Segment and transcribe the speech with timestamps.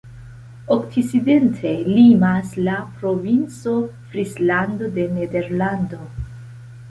[0.75, 3.75] Okcidente limas la Provinco
[4.13, 6.01] Frislando de Nederlando.